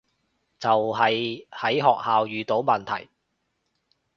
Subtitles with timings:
[0.57, 3.07] 就係喺學校遇到問題